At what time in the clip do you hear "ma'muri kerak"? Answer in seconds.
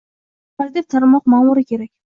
1.31-1.91